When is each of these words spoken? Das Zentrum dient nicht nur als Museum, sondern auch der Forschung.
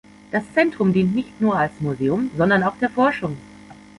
Das 0.31 0.51
Zentrum 0.53 0.93
dient 0.93 1.13
nicht 1.13 1.39
nur 1.39 1.55
als 1.59 1.79
Museum, 1.79 2.31
sondern 2.35 2.63
auch 2.63 2.75
der 2.79 2.89
Forschung. 2.89 3.37